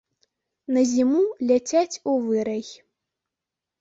[0.77, 1.21] На зіму
[1.51, 2.65] ляціць у вырай.